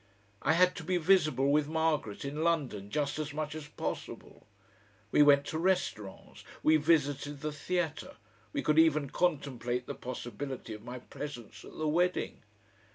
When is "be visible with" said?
0.83-1.67